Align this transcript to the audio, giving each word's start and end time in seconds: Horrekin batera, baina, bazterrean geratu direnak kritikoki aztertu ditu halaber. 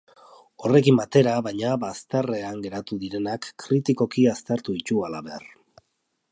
Horrekin 0.67 0.95
batera, 0.99 1.33
baina, 1.47 1.73
bazterrean 1.83 2.65
geratu 2.65 2.99
direnak 3.05 3.45
kritikoki 3.65 4.27
aztertu 4.35 4.79
ditu 4.79 5.01
halaber. 5.11 5.51